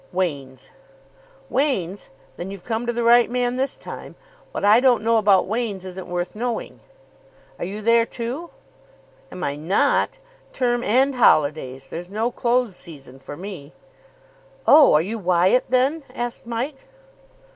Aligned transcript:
"Wain's." 0.11 0.71
"Wain's? 1.47 2.09
Then 2.35 2.49
you've 2.49 2.63
come 2.63 2.87
to 2.87 2.91
the 2.91 3.03
right 3.03 3.29
man 3.29 3.55
this 3.57 3.77
time. 3.77 4.15
What 4.51 4.65
I 4.65 4.79
don't 4.79 5.03
know 5.03 5.17
about 5.17 5.45
Wain's 5.45 5.85
isn't 5.85 6.07
worth 6.07 6.33
knowing." 6.35 6.79
"Are 7.59 7.65
you 7.65 7.83
there, 7.83 8.07
too?" 8.07 8.49
"Am 9.31 9.43
I 9.43 9.55
not! 9.55 10.17
Term 10.53 10.83
and 10.83 11.13
holidays. 11.13 11.89
There's 11.89 12.09
no 12.09 12.31
close 12.31 12.75
season 12.75 13.19
for 13.19 13.37
me." 13.37 13.73
"Oh, 14.65 14.93
are 14.93 15.03
you 15.03 15.19
Wyatt, 15.19 15.65
then?" 15.69 16.03
asked 16.15 16.47
Mike. 16.47 16.87